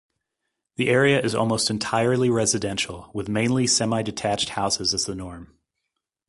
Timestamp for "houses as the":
4.49-5.13